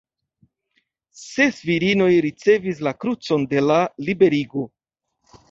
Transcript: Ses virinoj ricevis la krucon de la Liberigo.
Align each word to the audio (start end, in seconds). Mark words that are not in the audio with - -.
Ses 1.23 1.59
virinoj 1.71 2.07
ricevis 2.27 2.81
la 2.89 2.95
krucon 3.05 3.45
de 3.53 3.63
la 3.67 3.79
Liberigo. 4.09 4.67